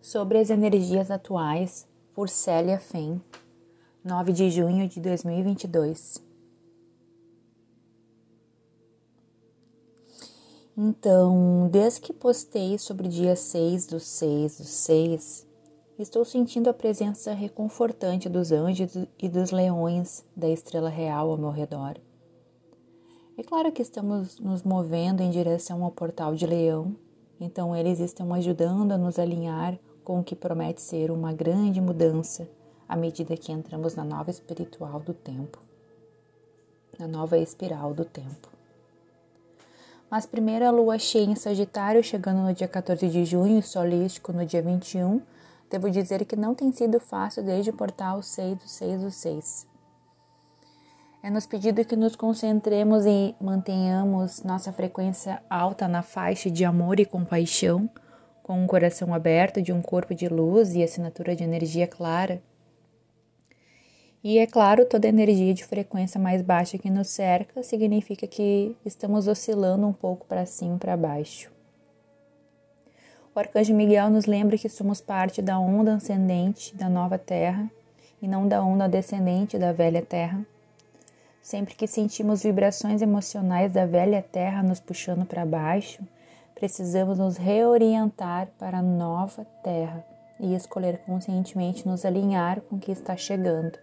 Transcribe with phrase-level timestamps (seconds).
[0.00, 3.20] Sobre as energias atuais, por Célia Fen,
[4.02, 6.22] 9 de junho de 2022.
[10.74, 15.46] Então, desde que postei sobre o dia 6 do 6 do 6,
[15.98, 21.50] estou sentindo a presença reconfortante dos anjos e dos leões da estrela real ao meu
[21.50, 22.00] redor.
[23.36, 26.96] É claro que estamos nos movendo em direção ao portal de leão,
[27.38, 29.78] então eles estão ajudando a nos alinhar
[30.10, 32.48] com o que promete ser uma grande mudança
[32.88, 35.62] à medida que entramos na nova espiritual do tempo,
[36.98, 38.48] na nova espiral do tempo.
[40.10, 44.32] Mas primeiro a lua cheia em Sagitário, chegando no dia 14 de junho e solístico
[44.32, 45.22] no dia 21,
[45.70, 49.66] devo dizer que não tem sido fácil desde o portal 6 do 6 do 6.
[51.22, 56.98] É nos pedido que nos concentremos e mantenhamos nossa frequência alta na faixa de amor
[56.98, 57.88] e compaixão,
[58.50, 62.42] com um coração aberto de um corpo de luz e assinatura de energia clara.
[64.24, 69.28] E é claro, toda energia de frequência mais baixa que nos cerca significa que estamos
[69.28, 71.48] oscilando um pouco para cima e para baixo.
[73.32, 77.70] O arcanjo Miguel nos lembra que somos parte da onda ascendente da nova terra
[78.20, 80.44] e não da onda descendente da velha terra.
[81.40, 86.02] Sempre que sentimos vibrações emocionais da velha terra nos puxando para baixo,
[86.60, 90.04] precisamos nos reorientar para a nova terra
[90.38, 93.78] e escolher conscientemente nos alinhar com o que está chegando.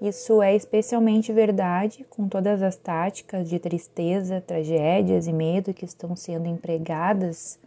[0.00, 6.16] Isso é especialmente verdade com todas as táticas de tristeza, tragédias e medo que estão
[6.16, 7.58] sendo empregadas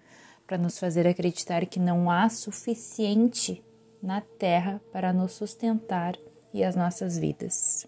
[0.47, 3.63] para nos fazer acreditar que não há suficiente
[4.01, 6.15] na Terra para nos sustentar
[6.51, 7.85] e as nossas vidas.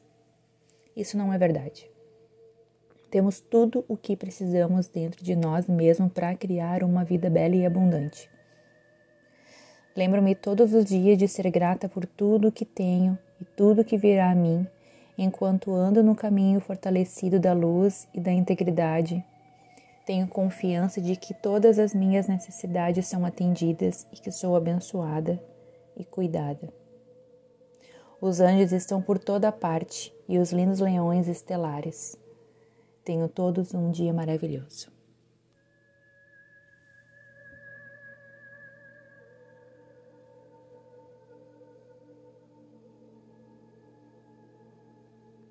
[0.96, 1.90] Isso não é verdade.
[3.12, 7.66] Temos tudo o que precisamos dentro de nós mesmos para criar uma vida bela e
[7.66, 8.30] abundante.
[9.94, 14.32] Lembro-me todos os dias de ser grata por tudo que tenho e tudo que virá
[14.32, 14.66] a mim,
[15.18, 19.22] enquanto ando no caminho fortalecido da luz e da integridade.
[20.06, 25.38] Tenho confiança de que todas as minhas necessidades são atendidas e que sou abençoada
[25.98, 26.72] e cuidada.
[28.22, 32.21] Os anjos estão por toda parte e os lindos leões estelares.
[33.04, 35.01] Tenho todos um dia maravilhoso.